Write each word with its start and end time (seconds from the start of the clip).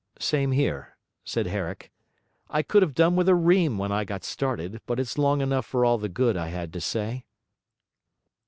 'Same 0.17 0.51
here,' 0.51 0.97
said 1.23 1.45
Herrick. 1.45 1.91
'I 2.49 2.63
could 2.63 2.81
have 2.81 2.95
done 2.95 3.15
with 3.15 3.29
a 3.29 3.35
ream 3.35 3.77
when 3.77 3.91
I 3.91 4.03
got 4.03 4.23
started; 4.23 4.81
but 4.87 4.99
it's 4.99 5.15
long 5.19 5.41
enough 5.41 5.67
for 5.67 5.85
all 5.85 5.99
the 5.99 6.09
good 6.09 6.35
I 6.35 6.47
had 6.47 6.73
to 6.73 6.81
say.' 6.81 7.27